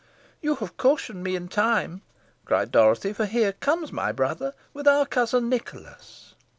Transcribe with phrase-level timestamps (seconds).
[0.41, 2.01] "You have cautioned me in time,"
[2.43, 6.33] cried Dorothy, "for here comes my brother with our cousin Nicholas."